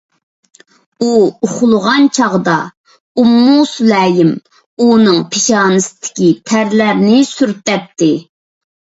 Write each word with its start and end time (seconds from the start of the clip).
ئۇ 1.01 1.09
ئۇخلىغان 1.47 2.05
چاغدا، 2.19 2.55
ئۇممۇ 3.23 3.57
سۇلەيم 3.71 4.31
ئۇنىڭ 4.85 5.19
پېشانىسىدىكى 5.35 6.31
تەرلەرنى 6.53 7.19
سۈرتەتتى. 7.33 8.09